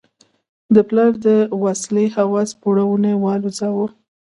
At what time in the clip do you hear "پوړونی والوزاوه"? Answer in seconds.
2.61-3.87